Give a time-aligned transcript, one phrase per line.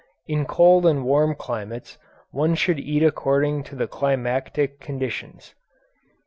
[0.25, 1.99] In cold and warm climates
[2.31, 5.53] one should eat according to the climatic conditions.